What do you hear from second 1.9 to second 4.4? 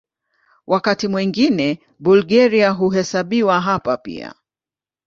Bulgaria huhesabiwa hapa pia.